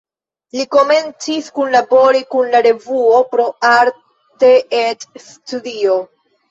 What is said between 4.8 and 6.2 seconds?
et studio".